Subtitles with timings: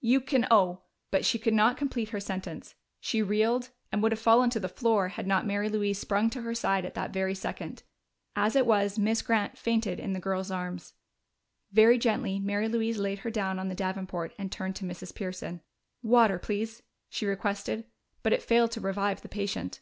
[0.00, 0.80] You can owe"
[1.12, 4.68] But she could not complete her sentence: she reeled, and would have fallen to the
[4.68, 7.84] floor had not Mary Louise sprung to her side at that very second.
[8.34, 10.94] As it was, Miss Grant fainted in the girl's arms.
[11.70, 15.14] Very gently Mary Louise laid her down on the davenport and turned to Mrs.
[15.14, 15.60] Pearson.
[16.02, 17.84] "Water, please," she requested.
[18.24, 19.80] But it failed to revive the patient.